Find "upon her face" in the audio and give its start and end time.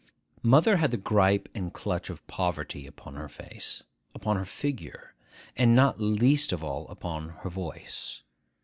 2.87-3.83